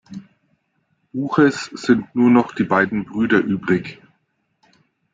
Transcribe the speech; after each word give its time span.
Buches 1.13 1.65
sind 1.75 2.15
nur 2.15 2.31
noch 2.31 2.53
die 2.55 2.63
beiden 2.63 3.05
Brüder 3.05 3.37
übrig. 3.37 4.01